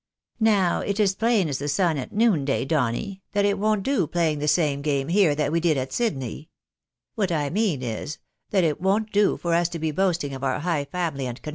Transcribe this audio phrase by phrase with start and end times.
[0.39, 3.83] Now, it is as plain as the sun at noon day, Donny, that it won't
[3.83, 6.49] do playing the same game here that we did at Sydney.
[7.13, 8.17] What I mean is,
[8.49, 10.87] that it won't do for us to be boasting of our high £aimly and con
[10.87, 11.49] D 2 52 THE BAKNABYS IN AMERICA.